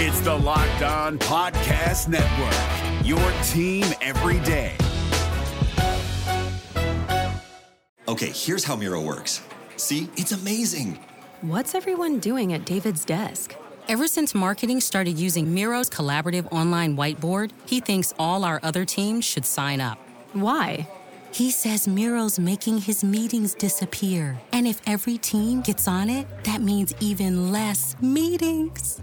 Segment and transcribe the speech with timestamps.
[0.00, 4.76] It's the Locked On Podcast Network, your team every day.
[8.06, 9.42] Okay, here's how Miro works.
[9.74, 11.00] See, it's amazing.
[11.40, 13.56] What's everyone doing at David's desk?
[13.88, 19.24] Ever since marketing started using Miro's collaborative online whiteboard, he thinks all our other teams
[19.24, 19.98] should sign up.
[20.32, 20.88] Why?
[21.32, 24.38] He says Miro's making his meetings disappear.
[24.52, 29.02] And if every team gets on it, that means even less meetings.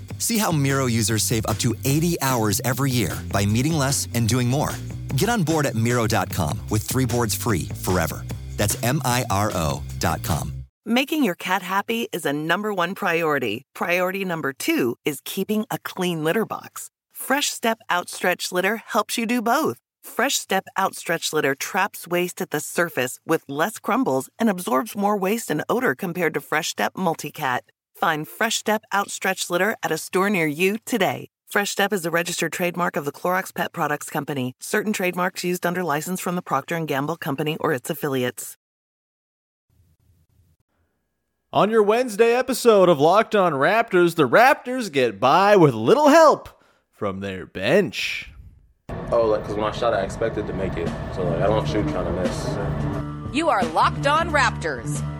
[0.21, 4.29] See how Miro users save up to 80 hours every year by meeting less and
[4.29, 4.69] doing more.
[5.17, 8.23] Get on board at Miro.com with three boards free forever.
[8.55, 10.53] That's M I R O.com.
[10.85, 13.63] Making your cat happy is a number one priority.
[13.73, 16.89] Priority number two is keeping a clean litter box.
[17.11, 19.77] Fresh Step Outstretch Litter helps you do both.
[20.03, 25.17] Fresh Step Outstretch Litter traps waste at the surface with less crumbles and absorbs more
[25.17, 27.61] waste and odor compared to Fresh Step Multicat.
[28.01, 31.29] Find Fresh Step Outstretch Litter at a store near you today.
[31.47, 34.55] Fresh Step is a registered trademark of the Clorox Pet Products Company.
[34.59, 38.57] Certain trademarks used under license from the Procter & Gamble Company or its affiliates.
[41.53, 46.49] On your Wednesday episode of Locked On Raptors, the Raptors get by with little help
[46.89, 48.31] from their bench.
[49.11, 51.67] Oh, like because when I shot, I expected to make it, so like I don't
[51.67, 53.35] shoot trying to miss.
[53.35, 55.03] You are Locked On Raptors,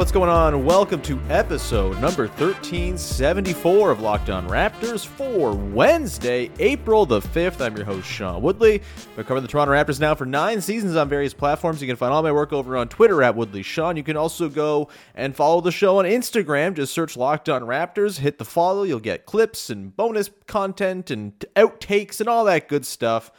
[0.00, 0.64] What's going on?
[0.64, 7.60] Welcome to episode number 1374 of Locked On Raptors for Wednesday, April the 5th.
[7.60, 8.80] I'm your host, Sean Woodley.
[9.18, 11.82] I've covered the Toronto Raptors now for nine seasons on various platforms.
[11.82, 13.98] You can find all my work over on Twitter at Woodley Sean.
[13.98, 16.72] You can also go and follow the show on Instagram.
[16.72, 18.84] Just search Locked On Raptors, hit the follow.
[18.84, 23.30] You'll get clips and bonus content and outtakes and all that good stuff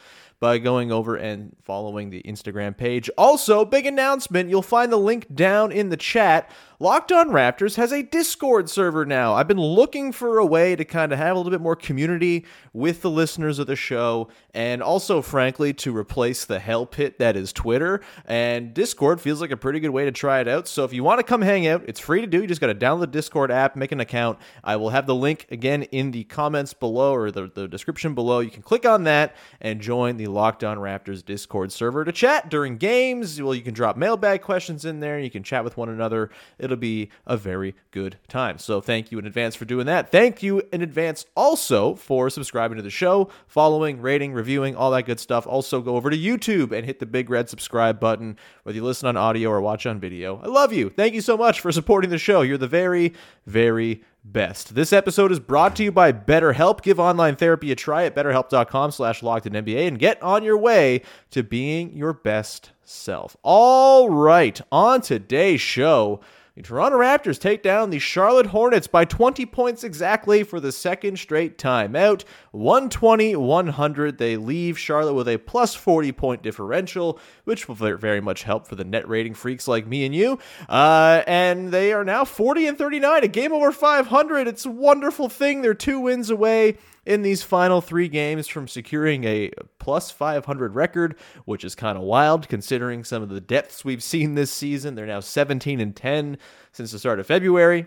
[0.42, 3.08] by going over and following the Instagram page.
[3.16, 6.50] Also, big announcement you'll find the link down in the chat.
[6.82, 9.34] Locked On Raptors has a Discord server now.
[9.34, 12.44] I've been looking for a way to kind of have a little bit more community
[12.72, 17.36] with the listeners of the show, and also, frankly, to replace the hell pit that
[17.36, 18.00] is Twitter.
[18.24, 20.66] And Discord feels like a pretty good way to try it out.
[20.66, 22.40] So if you want to come hang out, it's free to do.
[22.40, 24.40] You just got to download the Discord app, make an account.
[24.64, 28.40] I will have the link again in the comments below or the, the description below.
[28.40, 32.50] You can click on that and join the Locked On Raptors Discord server to chat
[32.50, 33.40] during games.
[33.40, 35.20] Well, you can drop mailbag questions in there.
[35.20, 36.30] You can chat with one another.
[36.58, 38.58] It'll be a very good time.
[38.58, 40.10] So thank you in advance for doing that.
[40.10, 45.06] Thank you in advance also for subscribing to the show, following, rating, reviewing, all that
[45.06, 45.46] good stuff.
[45.46, 49.08] Also go over to YouTube and hit the big red subscribe button, whether you listen
[49.08, 50.40] on audio or watch on video.
[50.42, 50.90] I love you.
[50.90, 52.42] Thank you so much for supporting the show.
[52.42, 53.12] You're the very,
[53.46, 54.74] very best.
[54.74, 56.82] This episode is brought to you by BetterHelp.
[56.82, 60.58] Give online therapy a try at betterhelp.com slash locked in NBA and get on your
[60.58, 63.36] way to being your best self.
[63.42, 66.20] All right, on today's show,
[66.54, 71.18] the Toronto Raptors take down the Charlotte Hornets by 20 points exactly for the second
[71.18, 72.24] straight time out.
[72.50, 74.18] 120 100.
[74.18, 78.74] They leave Charlotte with a plus 40 point differential, which will very much help for
[78.74, 80.38] the net rating freaks like me and you.
[80.68, 84.46] Uh, and they are now 40 and 39, a game over 500.
[84.46, 85.62] It's a wonderful thing.
[85.62, 91.16] They're two wins away in these final three games from securing a plus 500 record,
[91.44, 94.94] which is kind of wild considering some of the depths we've seen this season.
[94.94, 96.38] They're now 17 and 10
[96.72, 97.86] since the start of February.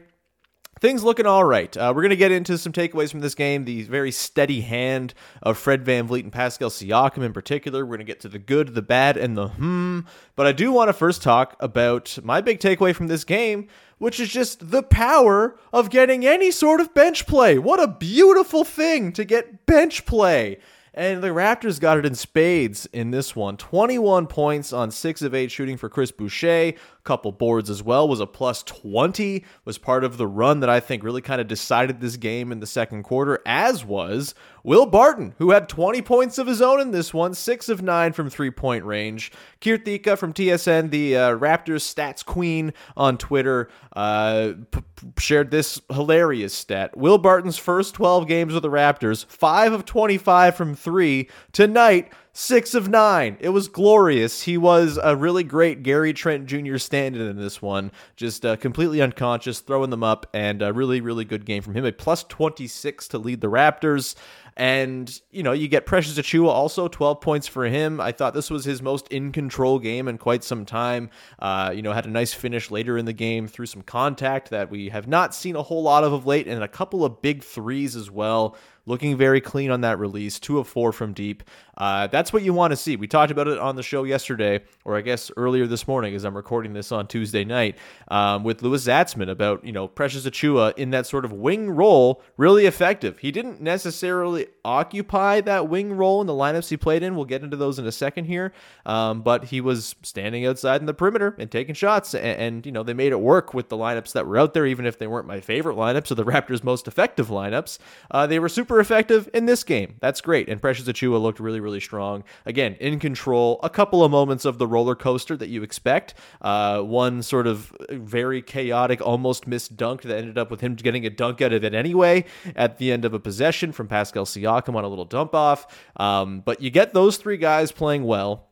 [0.81, 1.75] Things looking all right.
[1.77, 3.63] Uh, we're going to get into some takeaways from this game.
[3.63, 7.86] The very steady hand of Fred VanVleet and Pascal Siakam in particular.
[7.86, 10.01] We're going to get to the good, the bad, and the hmm.
[10.36, 13.69] But I do want to first talk about my big takeaway from this game,
[14.00, 17.57] which is just the power of getting any sort of bench play.
[17.57, 20.57] What a beautiful thing to get bench play.
[20.98, 23.57] And the Raptors got it in spades in this one.
[23.57, 26.74] 21 points on 6 of 8 shooting for Chris Boucher.
[27.06, 30.80] Couple boards as well, was a plus 20, was part of the run that I
[30.80, 35.36] think really kind of decided this game in the second quarter, as was Will Barton,
[35.38, 38.50] who had 20 points of his own in this one, six of nine from three
[38.50, 39.31] point range.
[39.62, 44.81] Kirthika from TSN, the uh, Raptors stats queen on Twitter, uh, p-
[45.19, 46.98] shared this hilarious stat.
[46.98, 51.30] Will Barton's first 12 games with the Raptors, five of 25 from three.
[51.51, 53.38] Tonight, six of nine.
[53.40, 54.44] It was glorious.
[54.44, 56.78] He was a really great Gary Trent Jr.
[56.78, 61.24] stand in this one, just uh, completely unconscious, throwing them up, and a really, really
[61.24, 61.86] good game from him.
[61.86, 64.16] A plus 26 to lead the Raptors.
[64.57, 68.00] And, you know, you get Precious Achiuwa also, 12 points for him.
[68.00, 71.10] I thought this was his most in control game in quite some time.
[71.40, 74.72] Uh, you know, had a nice finish later in the game through some contact that
[74.72, 77.44] we have not seen a whole lot of of late, and a couple of big
[77.44, 78.56] threes as well
[78.86, 81.44] looking very clean on that release, two of four from deep.
[81.78, 82.96] Uh, that's what you want to see.
[82.96, 86.24] We talked about it on the show yesterday, or I guess earlier this morning, as
[86.24, 87.78] I'm recording this on Tuesday night,
[88.08, 92.22] um, with Louis Zatzman about you know Precious Achiuwa in that sort of wing role,
[92.38, 93.19] really effective.
[93.19, 97.15] He didn't necessarily occupy that wing role in the lineups he played in.
[97.15, 98.53] We'll get into those in a second here,
[98.86, 102.71] um, but he was standing outside in the perimeter and taking shots, and, and you
[102.71, 105.07] know they made it work with the lineups that were out there, even if they
[105.07, 107.77] weren't my favorite lineups or the Raptors' most effective lineups.
[108.12, 109.95] Uh, they were super effective in this game.
[110.00, 110.50] That's great.
[110.50, 112.24] And Precious Achiuwa looked really, really strong.
[112.45, 113.59] Again, in control.
[113.63, 116.13] A couple of moments of the roller coaster that you expect.
[116.41, 121.06] Uh, one sort of very chaotic, almost missed dunk that ended up with him getting
[121.06, 122.25] a dunk out of it anyway
[122.56, 125.68] at the end of a possession from Pascal Siakam on a little dump off.
[125.98, 128.50] Um, but you get those three guys playing well.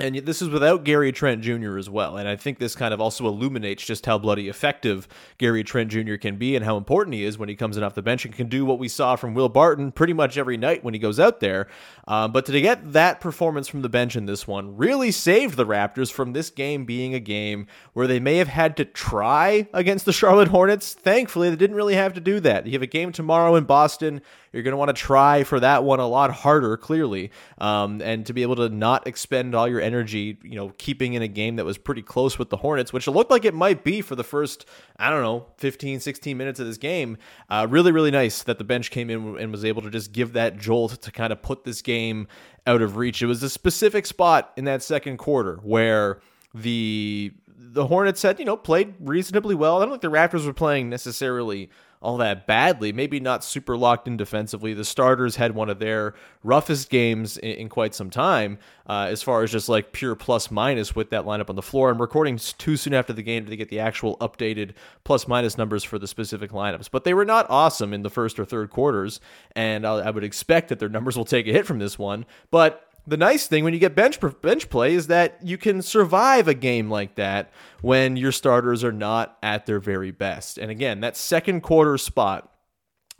[0.00, 1.78] And this is without Gary Trent Jr.
[1.78, 2.16] as well.
[2.16, 5.06] And I think this kind of also illuminates just how bloody effective
[5.38, 6.16] Gary Trent Jr.
[6.16, 8.34] can be and how important he is when he comes in off the bench and
[8.34, 11.20] can do what we saw from Will Barton pretty much every night when he goes
[11.20, 11.68] out there.
[12.08, 15.66] Um, but to get that performance from the bench in this one really saved the
[15.66, 20.06] Raptors from this game being a game where they may have had to try against
[20.06, 20.92] the Charlotte Hornets.
[20.92, 22.66] Thankfully, they didn't really have to do that.
[22.66, 24.22] You have a game tomorrow in Boston.
[24.54, 28.24] You're going to want to try for that one a lot harder, clearly, um, and
[28.26, 31.56] to be able to not expend all your energy, you know, keeping in a game
[31.56, 34.14] that was pretty close with the Hornets, which it looked like it might be for
[34.14, 34.64] the first,
[34.96, 37.18] I don't know, 15, 16 minutes of this game.
[37.50, 40.34] Uh, really, really nice that the bench came in and was able to just give
[40.34, 42.28] that jolt to kind of put this game
[42.64, 43.22] out of reach.
[43.22, 46.20] It was a specific spot in that second quarter where
[46.54, 49.78] the the Hornets had, you know, played reasonably well.
[49.78, 51.70] I don't think the Raptors were playing necessarily
[52.04, 52.92] all that badly.
[52.92, 54.74] Maybe not super locked in defensively.
[54.74, 59.22] The starters had one of their roughest games in, in quite some time, uh, as
[59.22, 61.90] far as just like pure plus minus with that lineup on the floor.
[61.90, 64.72] I'm recording too soon after the game to get the actual updated
[65.02, 68.38] plus minus numbers for the specific lineups, but they were not awesome in the first
[68.38, 69.20] or third quarters,
[69.56, 72.26] and I, I would expect that their numbers will take a hit from this one.
[72.50, 76.48] But the nice thing when you get bench bench play is that you can survive
[76.48, 77.52] a game like that
[77.82, 80.58] when your starters are not at their very best.
[80.58, 82.50] And again, that second quarter spot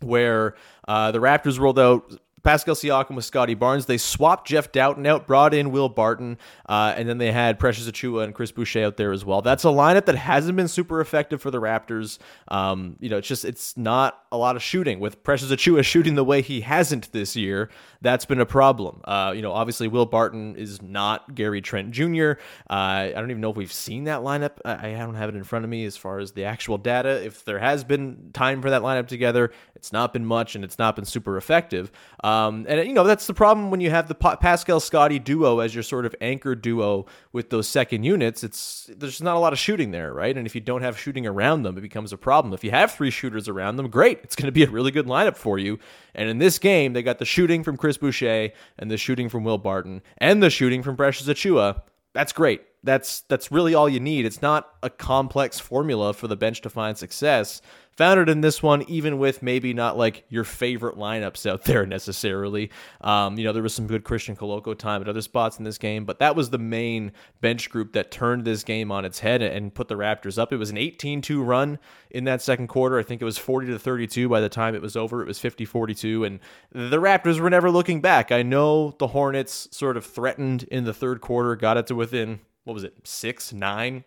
[0.00, 0.54] where
[0.88, 3.86] uh, the Raptors rolled out Pascal Siakam with Scottie Barnes.
[3.86, 6.38] They swapped Jeff Dowtin out, brought in Will Barton,
[6.68, 9.40] uh, and then they had Precious Achiuwa and Chris Boucher out there as well.
[9.40, 12.18] That's a lineup that hasn't been super effective for the Raptors.
[12.48, 16.16] Um, you know, it's just it's not a lot of shooting with Precious Achiuwa shooting
[16.16, 17.70] the way he hasn't this year.
[18.02, 19.00] That's been a problem.
[19.04, 22.32] Uh, you know, obviously Will Barton is not Gary Trent Jr.
[22.68, 24.58] Uh, I don't even know if we've seen that lineup.
[24.64, 27.24] I, I don't have it in front of me as far as the actual data.
[27.24, 30.78] If there has been time for that lineup together, it's not been much and it's
[30.78, 31.90] not been super effective.
[32.34, 35.74] Um, and, you know, that's the problem when you have the Pascal Scottie duo as
[35.74, 38.42] your sort of anchor duo with those second units.
[38.42, 40.36] It's There's not a lot of shooting there, right?
[40.36, 42.52] And if you don't have shooting around them, it becomes a problem.
[42.52, 44.20] If you have three shooters around them, great.
[44.22, 45.78] It's going to be a really good lineup for you.
[46.14, 49.44] And in this game, they got the shooting from Chris Boucher and the shooting from
[49.44, 51.82] Will Barton and the shooting from Precious Achiuwa.
[52.14, 52.62] That's great.
[52.84, 54.26] That's that's really all you need.
[54.26, 57.62] It's not a complex formula for the bench to find success
[57.96, 61.86] found it in this one, even with maybe not like your favorite lineups out there
[61.94, 62.70] necessarily.
[63.00, 65.78] Um, you know, there was some good Christian Koloko time at other spots in this
[65.78, 69.42] game, but that was the main bench group that turned this game on its head
[69.42, 70.52] and put the Raptors up.
[70.52, 71.78] It was an 18 2 run
[72.10, 72.98] in that second quarter.
[72.98, 75.22] I think it was 40 to 32 by the time it was over.
[75.22, 76.40] It was 50 42, and
[76.72, 78.32] the Raptors were never looking back.
[78.32, 82.40] I know the Hornets sort of threatened in the third quarter, got it to within,
[82.64, 84.04] what was it, six, nine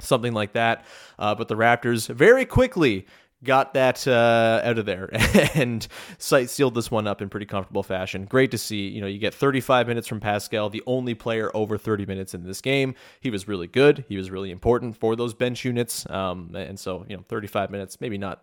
[0.00, 0.84] something like that.
[1.18, 3.06] Uh, but the Raptors very quickly
[3.44, 5.10] got that uh, out of there
[5.54, 5.86] and
[6.18, 8.24] sealed this one up in pretty comfortable fashion.
[8.24, 8.88] Great to see.
[8.88, 12.44] You know, you get 35 minutes from Pascal, the only player over 30 minutes in
[12.44, 12.94] this game.
[13.20, 14.04] He was really good.
[14.08, 16.08] He was really important for those bench units.
[16.10, 18.42] Um, and so, you know, 35 minutes, maybe not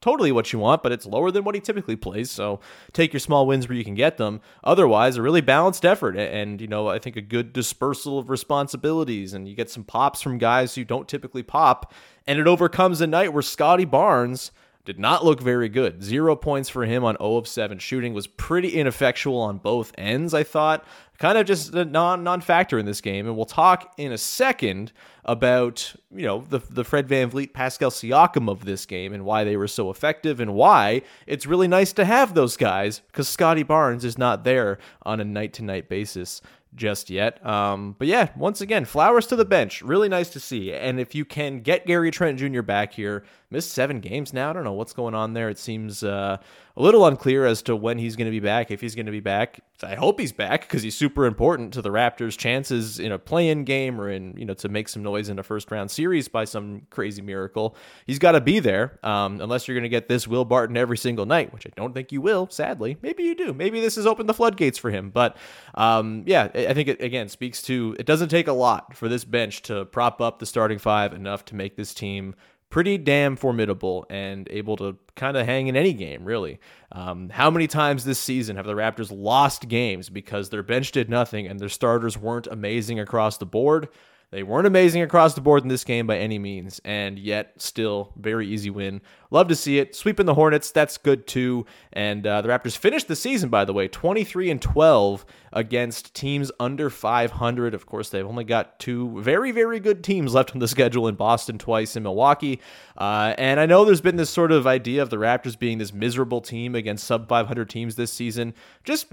[0.00, 2.30] totally what you want, but it's lower than what he typically plays.
[2.30, 2.60] So
[2.92, 4.40] take your small wins where you can get them.
[4.64, 9.34] Otherwise, a really balanced effort and, you know, I think a good dispersal of responsibilities
[9.34, 11.92] and you get some pops from guys who don't typically pop.
[12.26, 14.52] And it overcomes a night where Scottie Barnes
[14.86, 16.02] did not look very good.
[16.02, 20.32] Zero points for him on 0 of 7 shooting was pretty ineffectual on both ends,
[20.32, 20.84] I thought.
[21.20, 23.26] Kind of just a non non factor in this game.
[23.26, 24.90] And we'll talk in a second
[25.26, 29.58] about, you know, the, the Fred VanVleet, Pascal Siakam of this game and why they
[29.58, 34.02] were so effective and why it's really nice to have those guys because Scottie Barnes
[34.02, 36.40] is not there on a night to night basis
[36.74, 37.44] just yet.
[37.44, 39.82] Um, but yeah, once again, flowers to the bench.
[39.82, 40.72] Really nice to see.
[40.72, 42.62] And if you can get Gary Trent Jr.
[42.62, 44.50] back here, missed seven games now.
[44.50, 45.48] I don't know what's going on there.
[45.48, 46.38] It seems uh,
[46.80, 49.12] a little unclear as to when he's going to be back, if he's going to
[49.12, 49.60] be back.
[49.82, 53.64] I hope he's back because he's super important to the Raptors' chances in a play-in
[53.64, 56.86] game or in you know to make some noise in a first-round series by some
[56.88, 57.76] crazy miracle.
[58.06, 60.96] He's got to be there um, unless you're going to get this Will Barton every
[60.96, 62.48] single night, which I don't think you will.
[62.50, 63.52] Sadly, maybe you do.
[63.52, 65.10] Maybe this has opened the floodgates for him.
[65.10, 65.36] But
[65.74, 69.26] um, yeah, I think it again speaks to it doesn't take a lot for this
[69.26, 72.34] bench to prop up the starting five enough to make this team
[72.70, 76.60] pretty damn formidable and able to kind of hang in any game, really.
[76.92, 81.10] Um, how many times this season have the Raptors lost games because their bench did
[81.10, 83.88] nothing and their starters weren't amazing across the board?
[84.30, 88.12] They weren't amazing across the board in this game by any means, and yet still
[88.16, 89.00] very easy win.
[89.32, 89.96] Love to see it.
[89.96, 91.66] Sweeping the Hornets, that's good too.
[91.92, 96.52] And uh, the Raptors finished the season, by the way, 23 and 12 against teams
[96.60, 97.74] under 500.
[97.74, 101.14] Of course, they've only got two very, very good teams left on the schedule in
[101.14, 102.60] Boston twice in Milwaukee.
[102.96, 105.92] Uh, and I know there's been this sort of idea of the Raptors being this
[105.92, 108.54] miserable team against sub 500 teams this season.
[108.84, 109.06] Just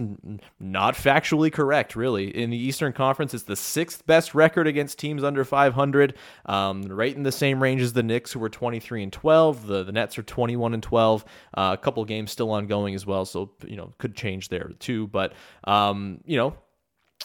[0.59, 2.35] not factually correct, really.
[2.35, 6.15] In the Eastern Conference, it's the sixth best record against teams under 500,
[6.45, 9.67] um, right in the same range as the Knicks, who were 23 and 12.
[9.67, 11.25] The, the Nets are 21 and 12.
[11.55, 15.07] Uh, a couple games still ongoing as well, so, you know, could change there too.
[15.07, 16.55] But, um, you know,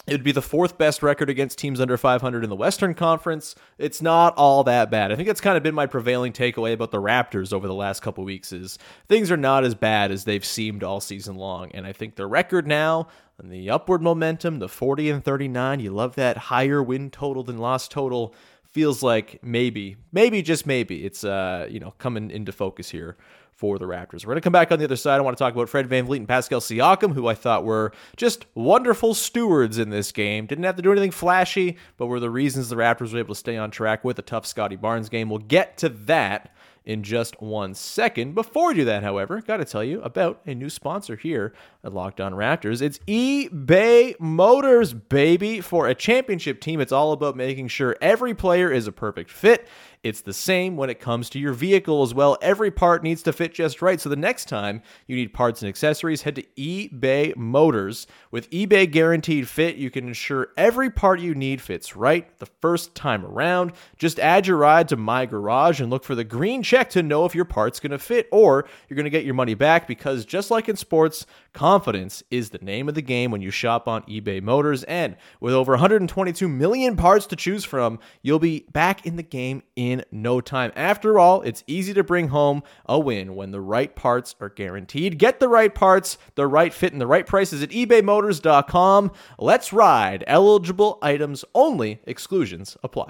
[0.07, 3.55] it would be the fourth best record against teams under 500 in the Western Conference.
[3.77, 5.11] It's not all that bad.
[5.11, 8.01] I think that's kind of been my prevailing takeaway about the Raptors over the last
[8.01, 11.71] couple weeks is things are not as bad as they've seemed all season long.
[11.73, 13.07] And I think the record now
[13.37, 17.59] and the upward momentum, the 40 and 39, you love that higher win total than
[17.59, 18.33] loss total
[18.73, 23.15] feels like maybe, maybe just maybe it's uh, you know, coming into focus here
[23.51, 24.25] for the Raptors.
[24.25, 25.17] We're going to come back on the other side.
[25.17, 28.47] I want to talk about Fred VanVleet and Pascal Siakam, who I thought were just
[28.55, 30.47] wonderful stewards in this game.
[30.47, 33.39] Didn't have to do anything flashy, but were the reasons the Raptors were able to
[33.39, 35.29] stay on track with a tough Scottie Barnes game.
[35.29, 36.52] We'll get to that
[36.85, 38.35] in just one second.
[38.35, 41.93] Before we do that, however, got to tell you about a new sponsor here at
[41.93, 42.81] Locked On Raptors.
[42.81, 45.61] It's eBay Motors, baby.
[45.61, 49.67] For a championship team, it's all about making sure every player is a perfect fit.
[50.03, 52.37] It's the same when it comes to your vehicle as well.
[52.41, 54.01] Every part needs to fit just right.
[54.01, 58.05] So the next time you need parts and accessories, head to eBay Motors.
[58.29, 62.95] With eBay Guaranteed Fit, you can ensure every part you need fits right the first
[62.95, 63.71] time around.
[63.97, 67.23] Just add your ride to My Garage and look for the green check to know
[67.23, 70.25] if your part's going to fit or you're going to get your money back because
[70.25, 74.03] just like in sports, confidence is the name of the game when you shop on
[74.03, 74.83] eBay Motors.
[74.83, 79.63] And with over 122 million parts to choose from, you'll be back in the game
[79.77, 80.71] in no time.
[80.75, 85.19] After all, it's easy to bring home a win when the right parts are guaranteed.
[85.19, 89.11] Get the right parts, the right fit, and the right prices at ebaymotors.com.
[89.37, 90.23] Let's ride.
[90.25, 93.09] Eligible items only, exclusions apply.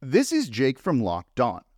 [0.00, 1.62] This is Jake from Locked On.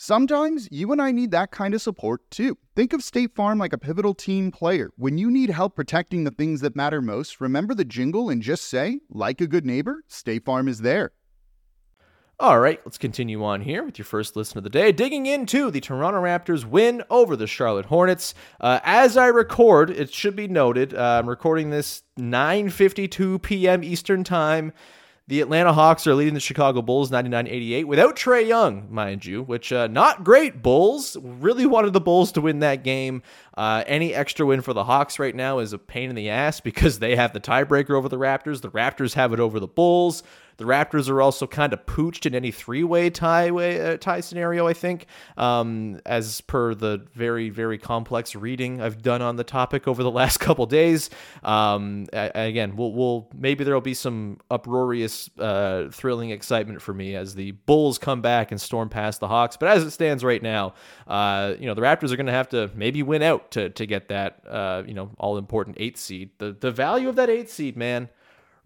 [0.00, 2.56] Sometimes you and I need that kind of support too.
[2.76, 4.90] Think of State Farm like a pivotal team player.
[4.96, 8.66] When you need help protecting the things that matter most, remember the jingle and just
[8.66, 11.10] say, like a good neighbor, State Farm is there.
[12.38, 14.92] All right, let's continue on here with your first listen of the day.
[14.92, 18.34] Digging into the Toronto Raptors win over the Charlotte Hornets.
[18.60, 23.82] Uh, as I record, it should be noted, uh, I'm recording this 9:52 p.m.
[23.82, 24.72] Eastern Time
[25.28, 29.70] The Atlanta Hawks are leading the Chicago Bulls 99-88 without Trae Young, mind you, which
[29.70, 30.62] uh, not great.
[30.62, 33.22] Bulls really wanted the Bulls to win that game.
[33.58, 36.60] Uh, any extra win for the Hawks right now is a pain in the ass
[36.68, 38.62] because they have the tiebreaker over the Raptors.
[38.62, 40.22] The Raptors have it over the Bulls.
[40.58, 44.66] The Raptors are also kind of pooched in any three-way tie uh, tie scenario.
[44.66, 49.86] I think, um, as per the very very complex reading I've done on the topic
[49.86, 51.10] over the last couple days.
[51.44, 57.36] Um, again, we'll, we'll maybe there'll be some uproarious, uh, thrilling excitement for me as
[57.36, 59.56] the Bulls come back and storm past the Hawks.
[59.56, 60.74] But as it stands right now,
[61.06, 63.86] uh, you know the Raptors are going to have to maybe win out to to
[63.86, 66.30] get that uh, you know all important eighth seed.
[66.38, 68.08] The the value of that eighth seed, man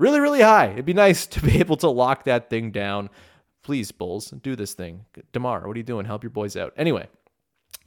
[0.03, 0.71] really, really high.
[0.73, 3.09] It'd be nice to be able to lock that thing down.
[3.63, 5.05] Please, Bulls, do this thing.
[5.33, 6.05] DeMar, what are you doing?
[6.05, 6.73] Help your boys out.
[6.77, 7.07] Anyway,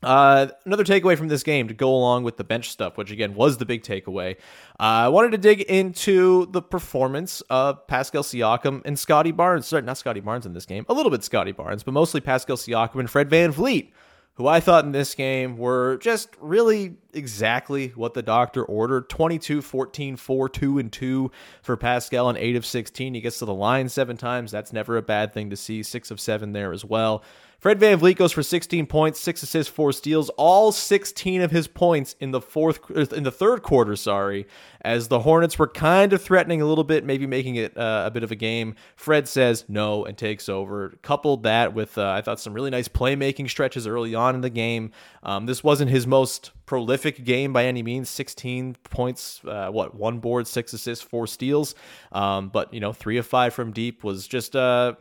[0.02, 3.36] uh, another takeaway from this game to go along with the bench stuff, which again
[3.36, 4.38] was the big takeaway.
[4.80, 9.68] Uh, I wanted to dig into the performance of Pascal Siakam and Scottie Barnes.
[9.68, 10.86] Sorry, not Scottie Barnes in this game.
[10.88, 13.92] A little bit Scottie Barnes, but mostly Pascal Siakam and Fred Van VanVleet
[14.36, 19.62] who I thought in this game were just really exactly what the doctor ordered 22,
[19.62, 23.14] 14, 4, 2, and 2 for Pascal and 8 of 16.
[23.14, 24.52] He gets to the line seven times.
[24.52, 25.84] That's never a bad thing to see.
[25.84, 27.24] 6 of 7 there as well.
[27.60, 32.16] Fred VanVleet goes for 16 points, 6 assists, 4 steals, all 16 of his points
[32.20, 34.46] in the fourth in the third quarter, sorry,
[34.82, 38.12] as the Hornets were kind of threatening a little bit, maybe making it uh, a
[38.12, 38.76] bit of a game.
[38.96, 40.90] Fred says no and takes over.
[41.02, 44.50] Coupled that with uh, I thought some really nice playmaking stretches early on in the
[44.50, 44.92] game.
[45.22, 50.18] Um, this wasn't his most prolific game by any means 16 points uh, what one
[50.18, 51.76] board six assists four steals
[52.12, 54.96] um, but you know three of five from deep was just uh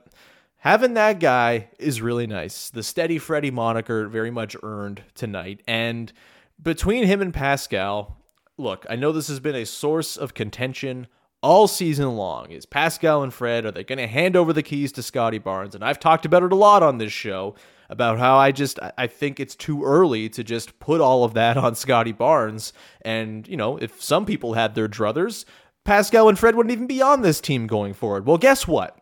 [0.65, 2.71] having that guy is really nice.
[2.71, 5.63] The steady Freddy moniker very much earned tonight.
[5.69, 6.13] And
[6.61, 8.17] between him and Pascal,
[8.57, 11.07] look, I know this has been a source of contention
[11.43, 12.51] all season long.
[12.51, 15.75] Is Pascal and Fred are they going to hand over the keys to Scottie Barnes?
[15.75, 17.55] And I've talked about it a lot on this show
[17.89, 21.57] about how I just I think it's too early to just put all of that
[21.57, 22.73] on Scottie Barnes.
[23.03, 25.45] And you know, if some people had their druthers,
[25.85, 28.27] Pascal and Fred wouldn't even be on this team going forward.
[28.27, 28.99] Well, guess what?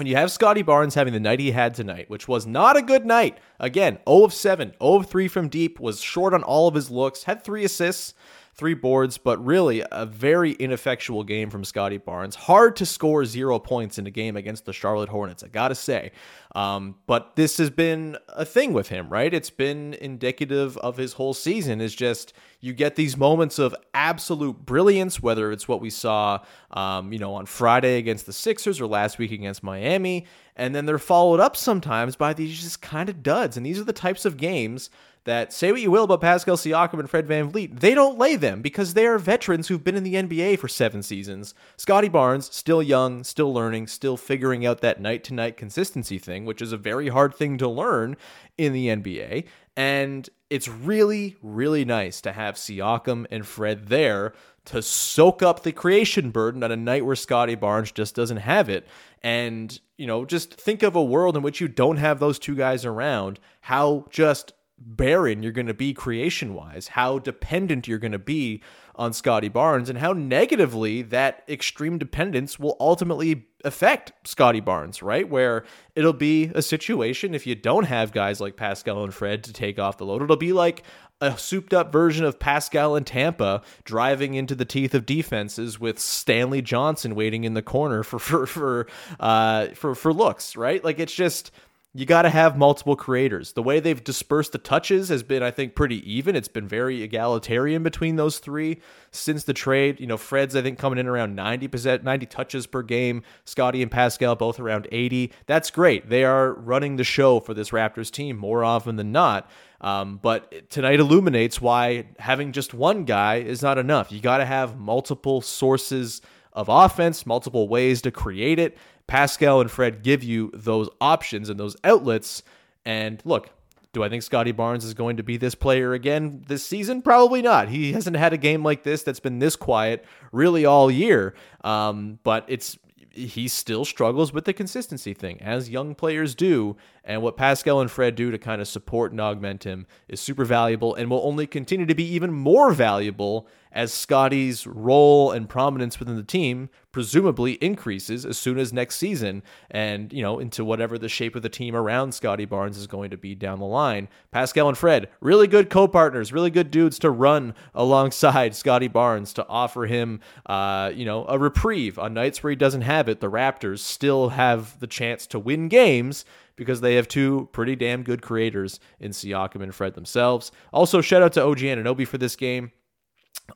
[0.00, 2.80] when you have Scottie Barnes having the night he had tonight, which was not a
[2.80, 3.36] good night.
[3.58, 6.90] Again, 0 of 7, 0 of 3 from deep, was short on all of his
[6.90, 8.14] looks, had three assists,
[8.60, 12.34] three boards, but really a very ineffectual game from Scottie Barnes.
[12.34, 16.12] Hard to score zero points in a game against the Charlotte Hornets, I gotta say.
[16.54, 19.32] Um, but this has been a thing with him, right?
[19.32, 21.80] It's been indicative of his whole season.
[21.80, 27.14] Is just you get these moments of absolute brilliance, whether it's what we saw, um,
[27.14, 30.98] you know, on Friday against the Sixers or last week against Miami, and then they're
[30.98, 33.56] followed up sometimes by these just kind of duds.
[33.56, 34.90] And these are the types of games
[35.24, 38.62] that say what you will about Pascal Siakam and Fred VanVleet, they don't lay them
[38.62, 41.54] because they are veterans who've been in the NBA for seven seasons.
[41.76, 46.44] Scottie Barnes, still young, still learning, still figuring out that night to night consistency thing,
[46.44, 48.16] which is a very hard thing to learn
[48.56, 49.46] in the NBA.
[49.76, 54.32] And it's really, really nice to have Siakam and Fred there
[54.66, 58.68] to soak up the creation burden on a night where Scottie Barnes just doesn't have
[58.68, 58.86] it.
[59.22, 62.54] And, you know, just think of a world in which you don't have those two
[62.54, 68.12] guys around, how just barren you're going to be creation wise, how dependent you're going
[68.12, 68.62] to be
[68.96, 75.28] on Scottie Barnes, and how negatively that extreme dependence will ultimately affect Scottie Barnes, right?
[75.28, 75.64] Where
[75.94, 79.78] it'll be a situation if you don't have guys like Pascal and Fred to take
[79.78, 80.82] off the load, it'll be like
[81.20, 85.98] a souped up version of Pascal and Tampa driving into the teeth of defenses with
[85.98, 88.86] Stanley Johnson waiting in the corner for for for
[89.18, 90.82] uh for for looks, right?
[90.82, 91.50] Like it's just
[91.92, 93.54] you got to have multiple creators.
[93.54, 96.36] The way they've dispersed the touches has been, I think, pretty even.
[96.36, 99.98] It's been very egalitarian between those three since the trade.
[99.98, 103.24] You know, Fred's, I think, coming in around 90%, 90 touches per game.
[103.44, 105.32] Scottie and Pascal both around 80.
[105.46, 106.08] That's great.
[106.08, 109.50] They are running the show for this Raptors team more often than not.
[109.80, 114.12] Um, but tonight illuminates why having just one guy is not enough.
[114.12, 116.22] You got to have multiple sources
[116.52, 118.76] of offense, multiple ways to create it.
[119.10, 122.44] Pascal and Fred give you those options and those outlets.
[122.84, 123.50] And look,
[123.92, 127.02] do I think Scottie Barnes is going to be this player again this season?
[127.02, 127.68] Probably not.
[127.68, 131.34] He hasn't had a game like this that's been this quiet really all year.
[131.64, 132.78] Um, but it's
[133.10, 136.76] he still struggles with the consistency thing, as young players do.
[137.04, 140.44] And what Pascal and Fred do to kind of support and augment him is super
[140.44, 145.98] valuable and will only continue to be even more valuable as Scottie's role and prominence
[145.98, 150.98] within the team presumably increases as soon as next season and, you know, into whatever
[150.98, 154.08] the shape of the team around Scottie Barnes is going to be down the line.
[154.32, 159.32] Pascal and Fred, really good co partners, really good dudes to run alongside Scottie Barnes
[159.34, 163.20] to offer him, uh, you know, a reprieve on nights where he doesn't have it.
[163.20, 166.24] The Raptors still have the chance to win games
[166.60, 170.52] because they have two pretty damn good creators in Siakam and Fred themselves.
[170.74, 172.70] Also, shout out to OG Anunoby for this game.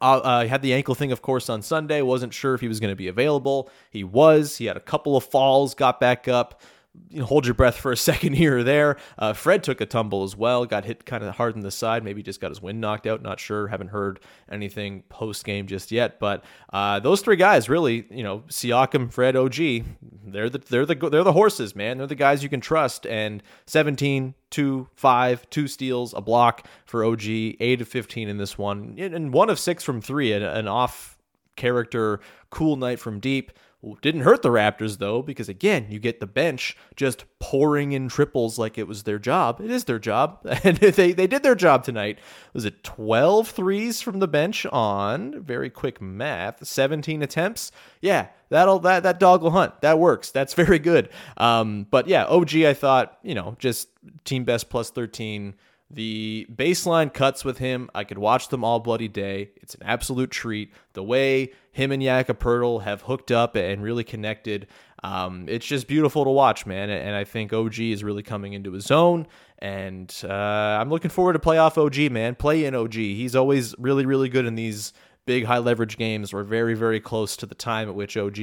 [0.01, 2.01] Uh, uh, had the ankle thing, of course, on Sunday.
[2.01, 3.69] Wasn't sure if he was going to be available.
[3.91, 4.57] He was.
[4.57, 6.63] He had a couple of falls, got back up
[7.11, 8.97] you know, hold your breath for a second here or there.
[9.19, 12.05] Uh, Fred took a tumble as well, got hit kind of hard in the side,
[12.05, 13.23] maybe just got his wind knocked out.
[13.23, 16.19] Not sure, haven't heard anything post game just yet.
[16.19, 19.87] But uh, those three guys, really, you know, Siakam, Fred, OG,
[20.27, 21.99] they're the they're the they're the horses, man.
[21.99, 23.07] They're the guys you can trust.
[23.07, 28.57] And 17, two, five, two steals, a block for OG, eight of 15 in this
[28.57, 31.19] one, and one of six from three, an off
[31.57, 33.53] character, cool night from deep.
[34.01, 38.59] Didn't hurt the Raptors though, because again, you get the bench just pouring in triples
[38.59, 39.61] like it was their job.
[39.61, 40.41] It is their job.
[40.65, 42.19] And they, they did their job tonight.
[42.55, 47.71] Was it 12 threes from the bench on very quick math, 17 attempts?
[48.01, 49.81] Yeah, that'll that that dog will hunt.
[49.83, 50.31] That works.
[50.31, 51.11] That's very good.
[51.37, 53.89] Um, but yeah, OG I thought, you know, just
[54.25, 55.55] team best plus 13
[55.91, 59.51] the baseline cuts with him, I could watch them all bloody day.
[59.57, 60.73] It's an absolute treat.
[60.95, 64.67] The way him and Jakob Poeltl have hooked up and really connected,
[65.03, 66.89] um, it's just beautiful to watch, man.
[66.91, 69.27] And I think OG is really coming into his own.
[69.59, 72.35] And uh, I'm looking forward to playoff OG, man.
[72.35, 72.95] Play in OG.
[72.95, 74.93] He's always really, really good in these
[75.27, 76.33] big high leverage games.
[76.33, 78.39] We're very, very close to the time at which OG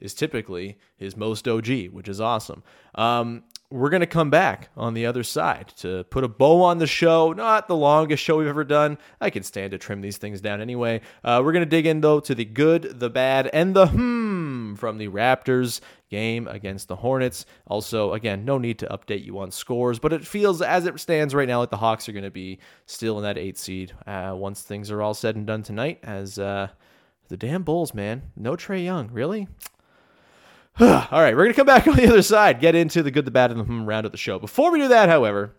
[0.00, 2.62] is typically his most OG, which is awesome.
[2.94, 6.78] Um, we're going to come back on the other side to put a bow on
[6.78, 7.32] the show.
[7.32, 8.98] Not the longest show we've ever done.
[9.20, 11.00] I can stand to trim these things down anyway.
[11.24, 14.74] Uh, we're going to dig in, though, to the good, the bad, and the hmm
[14.74, 15.80] from the Raptors
[16.10, 17.46] game against the Hornets.
[17.66, 21.34] Also, again, no need to update you on scores, but it feels as it stands
[21.34, 24.32] right now like the Hawks are going to be still in that eight seed uh,
[24.36, 25.98] once things are all said and done tonight.
[26.02, 26.68] As uh,
[27.28, 28.22] the damn Bulls, man.
[28.36, 29.48] No Trae Young, really?
[30.80, 33.24] All right, we're going to come back on the other side, get into the good,
[33.24, 34.38] the bad, and the hmm round of the show.
[34.38, 35.54] Before we do that, however,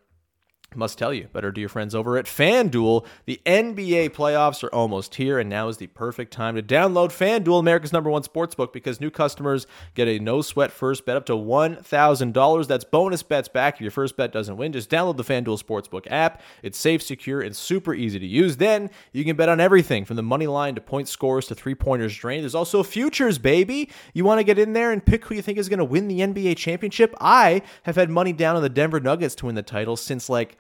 [0.75, 3.05] must tell you, better do your friends over at FanDuel.
[3.25, 7.59] The NBA playoffs are almost here, and now is the perfect time to download FanDuel,
[7.59, 11.33] America's number one sportsbook, because new customers get a no sweat first bet up to
[11.33, 12.67] $1,000.
[12.67, 14.73] That's bonus bets back if your first bet doesn't win.
[14.73, 16.41] Just download the FanDuel Sportsbook app.
[16.61, 18.57] It's safe, secure, and super easy to use.
[18.57, 21.75] Then you can bet on everything from the money line to point scores to three
[21.75, 22.43] pointers drained.
[22.43, 23.89] There's also futures, baby.
[24.13, 26.07] You want to get in there and pick who you think is going to win
[26.07, 27.13] the NBA championship?
[27.19, 30.57] I have had money down on the Denver Nuggets to win the title since like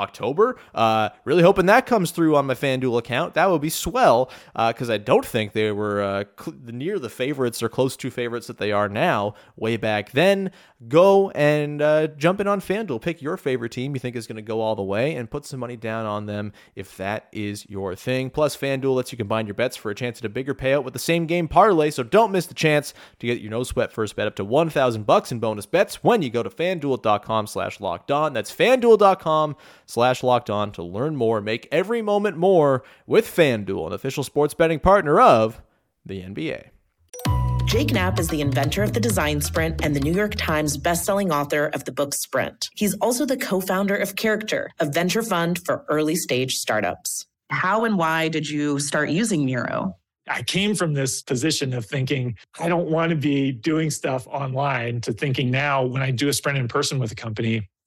[0.00, 0.56] October.
[0.74, 3.34] Uh, really hoping that comes through on my FanDuel account.
[3.34, 7.10] That would be swell because uh, I don't think they were uh, cl- near the
[7.10, 10.50] favorites or close to favorites that they are now way back then.
[10.88, 13.02] Go and uh, jump in on FanDuel.
[13.02, 15.44] Pick your favorite team you think is going to go all the way and put
[15.44, 18.30] some money down on them if that is your thing.
[18.30, 20.94] Plus, FanDuel lets you combine your bets for a chance at a bigger payout with
[20.94, 24.16] the same game parlay, so don't miss the chance to get your no sweat first
[24.16, 28.10] bet up to 1000 bucks in bonus bets when you go to fanduel.com slash locked
[28.10, 28.32] on.
[28.32, 29.56] That's fanduel.com
[29.90, 31.40] slash locked on to learn more.
[31.40, 35.60] Make every moment more with FanDuel, an official sports betting partner of
[36.04, 36.70] the NBA.
[37.70, 41.30] Jake Knapp is the inventor of the design sprint and the New York Times bestselling
[41.30, 42.68] author of the book Sprint.
[42.74, 47.26] He's also the co founder of Character, a venture fund for early stage startups.
[47.50, 49.94] How and why did you start using Miro?
[50.28, 55.00] I came from this position of thinking, I don't want to be doing stuff online
[55.02, 57.68] to thinking now when I do a sprint in person with a company,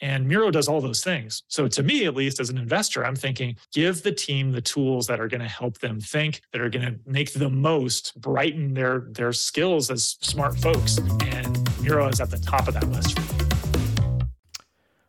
[0.00, 1.42] And Miro does all those things.
[1.48, 5.06] So, to me, at least as an investor, I'm thinking give the team the tools
[5.06, 8.74] that are going to help them think, that are going to make the most brighten
[8.74, 10.98] their, their skills as smart folks.
[10.98, 13.18] And Miro is at the top of that list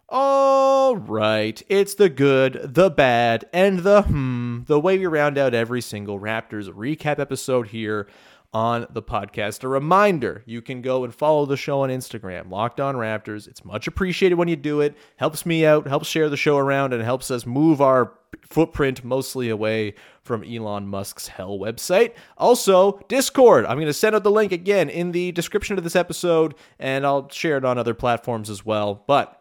[0.10, 5.54] All right, it's the good, the bad, and the hmm, the way we round out
[5.54, 8.08] every single Raptors recap episode here
[8.54, 9.64] on the podcast.
[9.64, 13.48] A reminder you can go and follow the show on Instagram, Locked On Raptors.
[13.48, 14.96] It's much appreciated when you do it.
[15.18, 19.50] Helps me out, helps share the show around, and helps us move our footprint mostly
[19.50, 22.14] away from Elon Musk's hell website.
[22.38, 23.66] Also, Discord.
[23.66, 27.06] I'm going to send out the link again in the description of this episode, and
[27.06, 29.04] I'll share it on other platforms as well.
[29.08, 29.34] But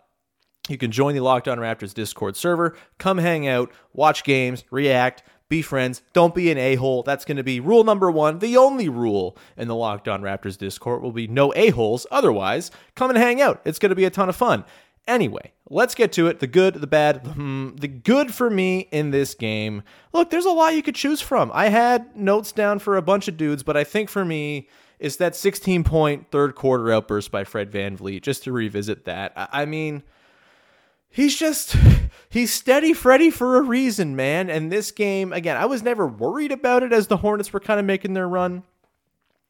[0.68, 5.22] you can join the Locked On Raptors Discord server, come hang out, watch games, react,
[5.48, 7.02] be friends, don't be an a-hole.
[7.02, 8.40] That's going to be rule number one.
[8.40, 12.06] The only rule in the Locked On Raptors Discord will be no a-holes.
[12.10, 13.60] Otherwise, come and hang out.
[13.64, 14.64] It's going to be a ton of fun.
[15.06, 16.40] Anyway, let's get to it.
[16.40, 19.84] The good, the bad, the, hmm, the good for me in this game.
[20.12, 21.52] Look, there's a lot you could choose from.
[21.54, 25.16] I had notes down for a bunch of dudes, but I think for me, it's
[25.16, 29.32] that 16 point third quarter outburst by Fred VanVleet, just to revisit that.
[29.36, 30.02] I mean,
[31.16, 31.74] he's just
[32.28, 34.50] he's steady Freddy for a reason, man.
[34.50, 37.80] And this game, again, I was never worried about it as the Hornets were kind
[37.80, 38.62] of making their run.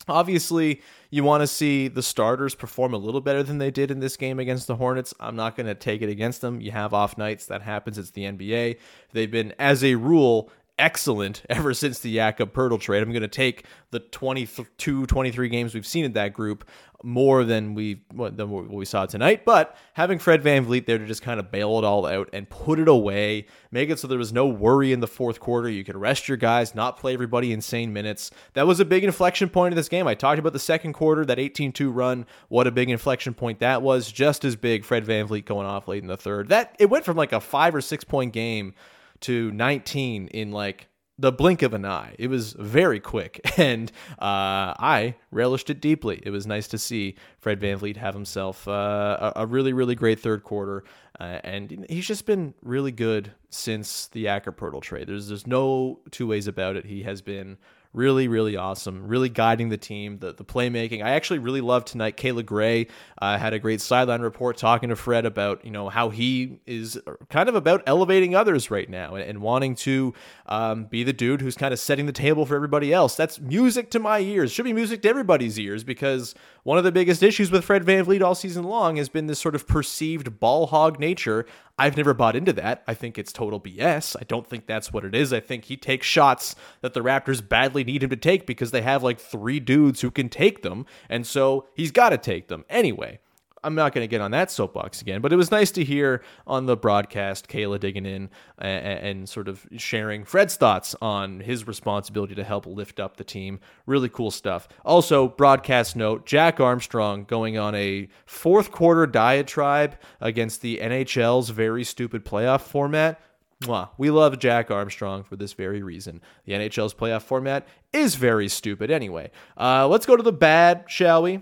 [0.08, 3.98] Obviously, you want to see the starters perform a little better than they did in
[3.98, 5.12] this game against the Hornets.
[5.18, 6.60] I'm not going to take it against them.
[6.60, 7.46] You have off nights.
[7.46, 7.98] That happens.
[7.98, 8.78] It's the NBA.
[9.12, 10.48] They've been, as a rule,
[10.78, 13.02] excellent ever since the Jakob Poeltl trade.
[13.02, 16.68] I'm going to take the 22, 23 games we've seen in that group
[17.02, 19.44] more than we than what we saw tonight.
[19.44, 22.48] But having Fred Van VanVleet there to just kind of bail it all out and
[22.48, 25.68] put it away, make it so there was no worry in the fourth quarter.
[25.68, 28.30] You could rest your guys, not play everybody insane minutes.
[28.54, 30.06] That was a big inflection point in this game.
[30.06, 32.26] I talked about the second quarter, that 18-2 run.
[32.48, 34.10] What a big inflection point that was.
[34.10, 36.48] Just as big, Fred Van VanVleet going off late in the third.
[36.48, 38.74] That it went from like a five or six point game
[39.20, 42.14] to 19 in like the blink of an eye.
[42.18, 46.20] It was very quick, and uh, I relished it deeply.
[46.22, 50.42] It was nice to see Fred VanVleet have himself uh, a, really, really great third
[50.42, 50.84] quarter,
[51.18, 55.06] uh, and he's just been really good since the Poeltl trade.
[55.06, 56.84] There's there's no two ways about it.
[56.84, 57.56] He has been
[57.96, 59.08] really, really awesome.
[59.08, 61.02] Really guiding the team, the, the playmaking.
[61.02, 62.16] I actually really loved tonight.
[62.16, 62.86] Kayla Grey
[63.20, 67.00] uh, had a great sideline report talking to Fred about you know how he is
[67.28, 70.14] kind of about elevating others right now and, and wanting to
[70.46, 73.16] um, be the dude who's kind of setting the table for everybody else.
[73.16, 74.52] That's music to my ears.
[74.52, 77.96] Should be music to everybody's ears because one of the biggest issues with Fred Van
[77.96, 81.46] VanVleet all season long has been this sort of perceived ball hog nature.
[81.78, 82.82] I've never bought into that.
[82.86, 84.16] I think it's total BS.
[84.18, 85.32] I don't think that's what it is.
[85.32, 88.80] I think he takes shots that the Raptors badly need him to take because they
[88.82, 90.86] have like three dudes who can take them.
[91.10, 92.64] And so he's got to take them.
[92.70, 93.20] Anyway,
[93.64, 96.22] I'm not going to get on that soapbox again, but it was nice to hear
[96.46, 101.66] on the broadcast Kayla digging in and, and, sort of sharing Fred's thoughts on his
[101.66, 103.58] responsibility to help lift up the team.
[103.86, 104.68] Really cool stuff.
[104.84, 111.82] Also, broadcast note Jack Armstrong going on a fourth quarter diatribe against the NHL's very
[111.82, 113.20] stupid playoff format.
[113.62, 113.88] Mwah.
[113.96, 116.20] We love Jack Armstrong for this very reason.
[116.44, 119.30] The NHL's playoff format is very stupid anyway.
[119.58, 121.40] Uh, let's go to the bad, shall we?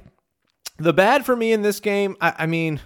[0.79, 2.81] The bad for me in this game, I, I mean,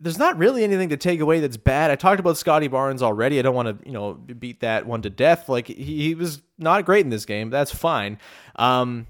[0.00, 1.90] there's not really anything to take away that's bad.
[1.90, 3.38] I talked about Scottie Barnes already.
[3.38, 5.48] I don't want to, you know, beat that one to death.
[5.48, 7.50] Like he, he was not great in this game.
[7.50, 8.18] That's fine.
[8.56, 9.06] Um,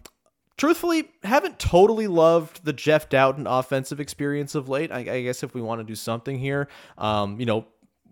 [0.56, 4.92] truthfully, haven't totally loved the Jeff Dowtin offensive experience of late.
[4.92, 7.66] I, I guess if we want to do something here, um, you know,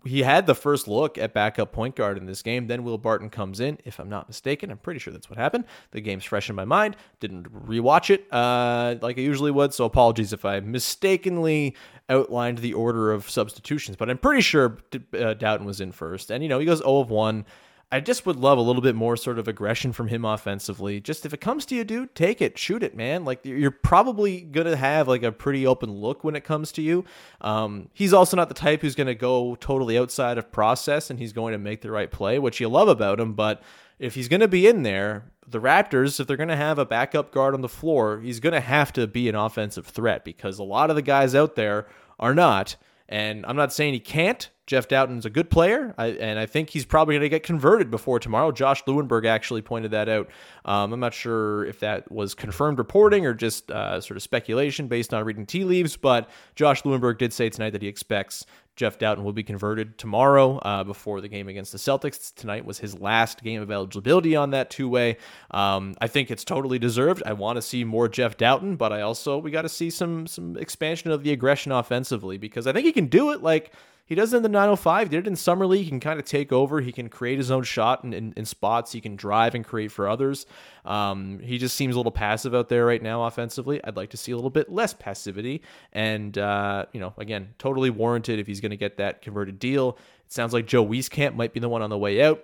[0.05, 2.67] he had the first look at backup point guard in this game.
[2.67, 4.71] Then Will Barton comes in, if I'm not mistaken.
[4.71, 5.65] I'm pretty sure that's what happened.
[5.91, 6.95] The game's fresh in my mind.
[7.19, 11.75] Didn't rewatch it uh, like I usually would, so apologies if I mistakenly
[12.09, 13.97] outlined the order of substitutions.
[13.97, 16.99] But I'm pretty sure uh, Dowtin was in first, and you know he goes 0
[16.99, 17.45] of 1.
[17.93, 20.99] I just would love a little bit more sort of aggression from him offensively.
[20.99, 23.23] Just if it comes to you, dude, take it, shoot it, man.
[23.23, 27.05] Like you're probably gonna have like a pretty open look when it comes to you.
[27.41, 31.33] Um, he's also not the type who's gonna go totally outside of process, and he's
[31.33, 33.33] going to make the right play, which you love about him.
[33.33, 33.61] But
[33.99, 37.53] if he's gonna be in there, the Raptors, if they're gonna have a backup guard
[37.53, 40.95] on the floor, he's gonna have to be an offensive threat because a lot of
[40.95, 41.85] the guys out there
[42.19, 42.75] are not.
[43.13, 44.49] And I'm not saying he can't.
[44.65, 47.91] Jeff Dowtin's a good player, I, and I think he's probably going to get converted
[47.91, 48.51] before tomorrow.
[48.51, 50.29] Josh Lewenberg actually pointed that out.
[50.65, 54.87] Um, I'm not sure if that was confirmed reporting or just uh, sort of speculation
[54.87, 58.97] based on reading tea leaves, but Josh Lewenberg did say tonight that he expects Jeff
[58.97, 62.33] Dowtin will be converted tomorrow uh, before the game against the Celtics.
[62.33, 65.17] Tonight was his last game of eligibility on that two way.
[65.51, 67.21] Um, I think it's totally deserved.
[67.25, 70.25] I want to see more Jeff Dowtin, but I also we got to see some
[70.25, 73.43] some expansion of the aggression offensively because I think he can do it.
[73.43, 73.71] Like
[74.05, 75.07] he does it in the 905.
[75.07, 75.85] He did it in summer league.
[75.85, 76.81] He can kind of take over.
[76.81, 78.91] He can create his own shot in, in, in spots.
[78.91, 80.45] He can drive and create for others.
[80.83, 83.81] Um, he just seems a little passive out there right now offensively.
[83.81, 85.61] I'd like to see a little bit less passivity.
[85.93, 89.97] And, uh, you know, again, totally warranted if he's going to get that converted deal.
[90.25, 92.43] It sounds like Joe Wieskamp might be the one on the way out.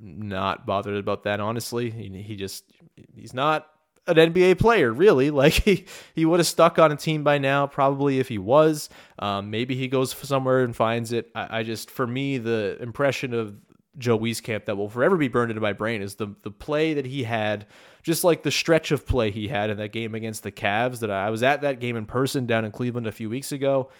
[0.00, 1.90] Not bothered about that, honestly.
[1.90, 2.64] He, he just,
[3.16, 3.68] he's not
[4.06, 5.30] an NBA player, really.
[5.40, 8.90] Like he, he would have stuck on a team by now, probably if he was.
[9.18, 11.30] Um, maybe he goes somewhere and finds it.
[11.34, 13.54] I, I, just, for me, the impression of
[13.96, 17.06] Joe Wieskamp that will forever be burned into my brain is the the play that
[17.06, 17.66] he had,
[18.02, 21.00] just like the stretch of play he had in that game against the Cavs.
[21.00, 23.90] That I was at that game in person down in Cleveland a few weeks ago.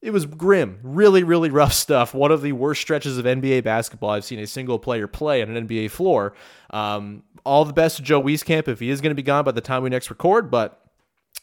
[0.00, 2.14] It was grim, really, really rough stuff.
[2.14, 5.54] One of the worst stretches of NBA basketball I've seen a single player play on
[5.54, 6.34] an NBA floor.
[6.70, 9.52] Um, all the best to Joe Wieskamp if he is going to be gone by
[9.52, 10.84] the time we next record, but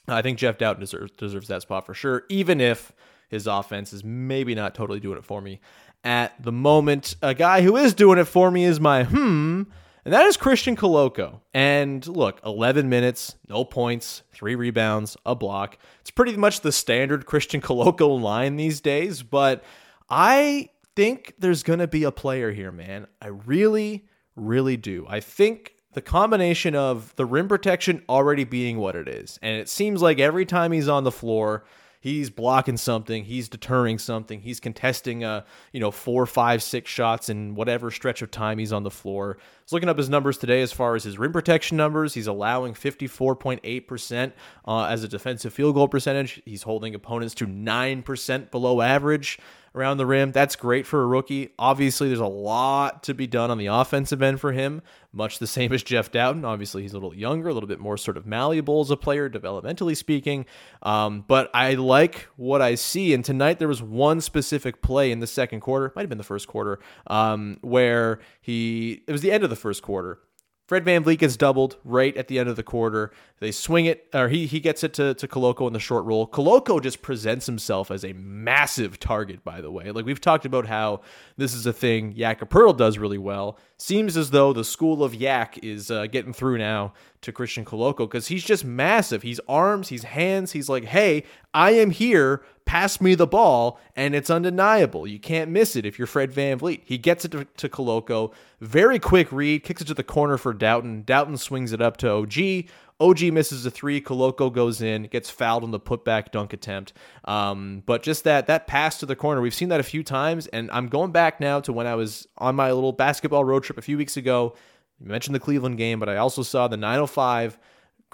[0.07, 2.93] I think Jeff Dowtin deserves, deserves that spot for sure, even if
[3.29, 5.59] his offense is maybe not totally doing it for me
[6.03, 7.15] at the moment.
[7.21, 9.63] A guy who is doing it for me is my hmm
[10.05, 11.41] and that is Christian Koloko.
[11.53, 15.77] And look, 11 minutes, no points, three rebounds, a block.
[16.01, 19.63] It's pretty much the standard Christian Koloko line these days, but
[20.09, 23.07] I think there's going to be a player here, man.
[23.21, 25.05] I really, really do.
[25.09, 29.69] I think the combination of the rim protection already being what it is, and it
[29.69, 31.65] seems like every time he's on the floor,
[32.05, 37.29] he's blocking something, he's deterring something, he's contesting a you know four, five, six shots
[37.29, 39.37] in whatever stretch of time he's on the floor.
[39.65, 42.13] Was looking up his numbers today as far as his rim protection numbers.
[42.13, 44.31] He's allowing 54.8%
[44.67, 46.39] uh, as a defensive field goal percentage.
[46.45, 49.39] He's holding opponents to 9% below average
[49.75, 50.31] around the rim.
[50.31, 51.49] That's great for a rookie.
[51.59, 55.47] Obviously, there's a lot to be done on the offensive end for him, much the
[55.47, 56.45] same as Jeff Dowtin.
[56.45, 59.29] Obviously, he's a little younger, a little bit more sort of malleable as a player,
[59.29, 60.45] developmentally speaking.
[60.81, 63.13] Um, but I like what I see.
[63.13, 66.23] And tonight, there was one specific play in the second quarter, might have been the
[66.23, 70.19] first quarter, um, where he, it was the end of the first quarter
[70.67, 73.11] Fred VanVleet gets doubled right at the end of the quarter.
[73.39, 76.27] They swing it, or he he gets it to, to Koloko in the short roll.
[76.27, 79.91] Koloko just presents himself as a massive target, by the way.
[79.91, 81.01] Like we've talked about how
[81.37, 83.59] this is a thing Jakob Poeltl does really well.
[83.77, 87.99] Seems as though the school of Yak is uh, getting through now to Christian Koloko
[87.99, 89.21] because he's just massive.
[89.21, 90.53] He's arms, he's hands.
[90.53, 92.43] He's like, hey, I am here.
[92.65, 95.05] Pass me the ball, and it's undeniable.
[95.05, 96.81] You can't miss it if you're Fred VanVleet.
[96.83, 98.33] He gets it to, to Koloko.
[98.59, 101.05] Very quick read, kicks it to the corner for Dowtin.
[101.05, 102.65] Dowtin swings it up to OG.
[102.99, 104.01] OG misses a three.
[104.01, 106.93] Koloko goes in, gets fouled on the putback dunk attempt.
[107.25, 110.47] Um, but just that that pass to the corner, we've seen that a few times.
[110.47, 113.77] And I'm going back now to when I was on my little basketball road trip
[113.77, 114.55] a few weeks ago.
[114.99, 117.59] You mentioned the Cleveland game, but I also saw the 905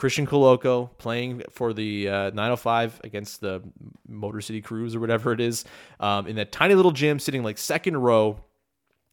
[0.02, 3.62] Christian Koloko playing for the uh, 905 against the
[4.08, 5.64] Motor City Cruise or whatever it is
[6.00, 8.40] um, in that tiny little gym, sitting like second row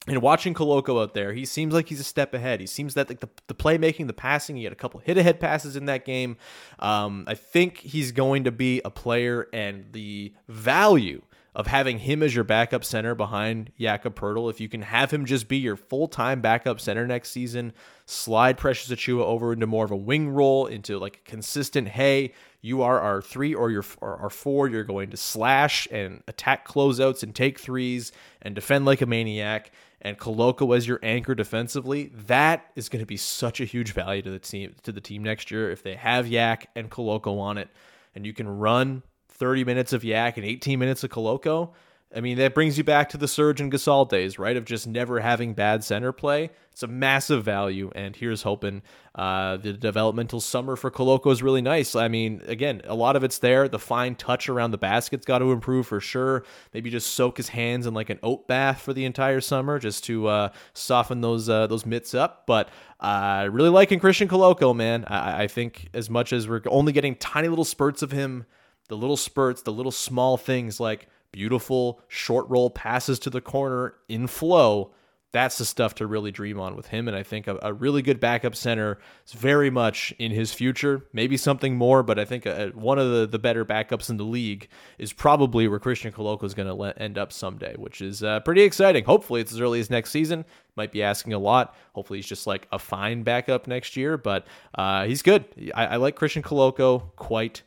[0.06, 2.60] and watching Koloko out there, he seems like he's a step ahead.
[2.60, 5.40] He seems that like the, the playmaking, the passing, he had a couple hit ahead
[5.40, 6.38] passes in that game.
[6.78, 11.20] Um, I think he's going to be a player, and the value
[11.58, 15.24] of having him as your backup center behind Jakob Poeltl, if you can have him
[15.24, 17.72] just be your full time backup center next season,
[18.06, 22.32] slide Precious Achiuwa over into more of a wing role, into like a consistent, hey,
[22.60, 24.68] you are our three or your or our four.
[24.68, 29.72] You're going to slash and attack closeouts and take threes and defend like a maniac
[30.00, 34.22] and Koloko as your anchor defensively, that is going to be such a huge value
[34.22, 37.58] to the team to the team next year if they have Yak and Koloko on
[37.58, 37.68] it,
[38.14, 39.02] and you can run
[39.38, 41.72] 30 minutes of Yak and 18 minutes of Koloko.
[42.14, 44.56] I mean, that brings you back to the Serge and Gasol days, right?
[44.56, 46.50] Of just never having bad center play.
[46.72, 48.80] It's a massive value, and here's hoping
[49.14, 51.94] uh, the developmental summer for Koloko is really nice.
[51.94, 53.68] I mean, again, a lot of it's there.
[53.68, 56.44] The fine touch around the basket's got to improve for sure.
[56.72, 60.04] Maybe just soak his hands in like an oat bath for the entire summer, just
[60.04, 62.44] to uh, soften those uh, those mitts up.
[62.46, 62.70] But
[63.00, 65.04] uh, really liking Christian Koloko, man.
[65.08, 68.46] I, I think as much as we're only getting tiny little spurts of him,
[68.88, 73.94] the little spurts, the little small things like beautiful short roll passes to the corner
[74.08, 74.92] in flow.
[75.30, 77.06] That's the stuff to really dream on with him.
[77.06, 81.04] And I think a, a really good backup center is very much in his future.
[81.12, 84.24] Maybe something more, but I think a, one of the, the better backups in the
[84.24, 88.40] league is probably where Christian Koloko is going to end up someday, which is uh,
[88.40, 89.04] pretty exciting.
[89.04, 90.46] Hopefully, it's as early as next season.
[90.76, 91.76] Might be asking a lot.
[91.92, 94.46] Hopefully, he's just like a fine backup next year, but
[94.76, 95.44] uh, he's good.
[95.74, 97.64] I, I like Christian Koloko quite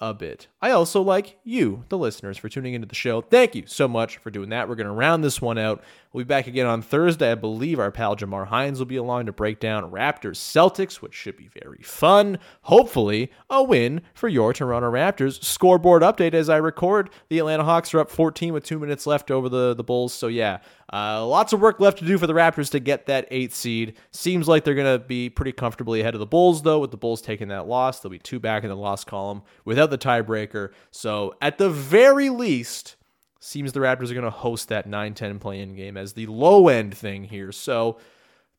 [0.00, 0.46] a bit.
[0.60, 3.20] I also like you, the listeners, for tuning into the show.
[3.20, 4.68] Thank you so much for doing that.
[4.68, 5.82] We're going to round this one out.
[6.12, 7.32] We'll be back again on Thursday.
[7.32, 11.14] I believe our pal Jamar Hines will be along to break down Raptors Celtics, which
[11.14, 12.38] should be very fun.
[12.62, 15.42] Hopefully, a win for your Toronto Raptors.
[15.42, 17.10] Scoreboard update as I record.
[17.28, 20.14] The Atlanta Hawks are up 14 with two minutes left over the, the Bulls.
[20.14, 20.58] So, yeah,
[20.92, 23.94] uh, lots of work left to do for the Raptors to get that eighth seed.
[24.10, 26.96] Seems like they're going to be pretty comfortably ahead of the Bulls, though, with the
[26.96, 28.00] Bulls taking that loss.
[28.00, 30.72] They'll be two back in the loss column without the tiebreaker.
[30.90, 32.96] So, at the very least,
[33.40, 36.26] seems the Raptors are going to host that 9 10 play in game as the
[36.26, 37.52] low end thing here.
[37.52, 37.98] So,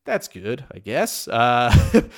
[0.05, 1.27] that's good, I guess.
[1.27, 1.73] Uh,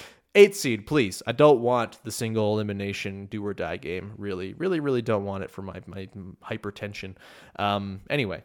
[0.36, 1.22] eighth seed, please.
[1.28, 4.14] I don't want the single elimination do or die game.
[4.18, 6.08] Really, really, really don't want it for my, my
[6.44, 7.16] hypertension.
[7.58, 8.44] Um, anyway,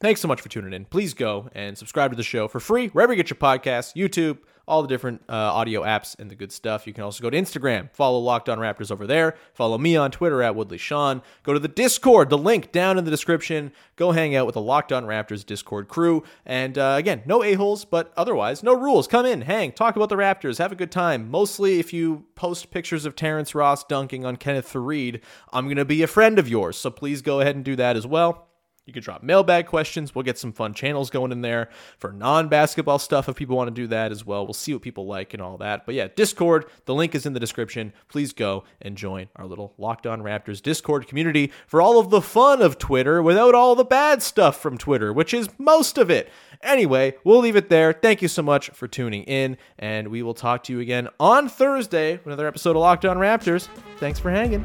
[0.00, 0.84] Thanks so much for tuning in.
[0.84, 4.38] Please go and subscribe to the show for free wherever you get your podcasts, YouTube,
[4.66, 6.86] all the different uh, audio apps and the good stuff.
[6.86, 9.36] You can also go to Instagram, follow Locked On Raptors over there.
[9.52, 11.22] Follow me on Twitter at Woodley Sean.
[11.42, 13.72] Go to the Discord, the link down in the description.
[13.96, 16.22] Go hang out with the Locked On Raptors Discord crew.
[16.46, 19.06] And uh, again, no a-holes, but otherwise, no rules.
[19.06, 21.30] Come in, hang, talk about the Raptors, have a good time.
[21.30, 25.20] Mostly if you post pictures of Terrence Ross dunking on Kenneth Faried,
[25.52, 26.76] I'm going to be a friend of yours.
[26.76, 28.48] So please go ahead and do that as well.
[28.86, 30.14] You can drop mailbag questions.
[30.14, 33.68] We'll get some fun channels going in there for non basketball stuff if people want
[33.68, 34.44] to do that as well.
[34.44, 35.86] We'll see what people like and all that.
[35.86, 37.94] But yeah, Discord, the link is in the description.
[38.08, 42.20] Please go and join our little Locked On Raptors Discord community for all of the
[42.20, 46.30] fun of Twitter without all the bad stuff from Twitter, which is most of it.
[46.62, 47.92] Anyway, we'll leave it there.
[47.92, 51.48] Thank you so much for tuning in, and we will talk to you again on
[51.48, 53.68] Thursday another episode of Locked On Raptors.
[53.98, 54.64] Thanks for hanging.